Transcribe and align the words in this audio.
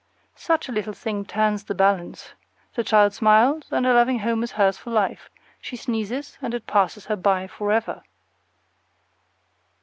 Such 0.35 0.67
a 0.67 0.71
little 0.71 0.93
thing 0.95 1.25
turns 1.25 1.63
the 1.65 1.75
balance! 1.75 2.33
The 2.73 2.83
child 2.83 3.13
smiles, 3.13 3.67
and 3.69 3.85
a 3.85 3.93
loving 3.93 4.17
home 4.17 4.41
is 4.41 4.53
hers 4.53 4.75
for 4.75 4.89
life; 4.89 5.29
she 5.61 5.75
sneezes, 5.75 6.39
and 6.41 6.55
it 6.55 6.65
passes 6.65 7.05
her 7.05 7.15
by 7.15 7.45
forever. 7.45 8.01